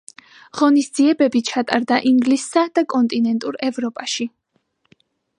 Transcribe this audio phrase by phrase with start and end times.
[0.59, 4.27] ღონისძიებები ჩატარდა ინგლისსა და კონტინენტურ ევროპაში.